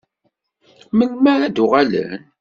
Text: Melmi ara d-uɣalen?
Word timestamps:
Melmi 0.97 1.29
ara 1.33 1.47
d-uɣalen? 1.55 2.21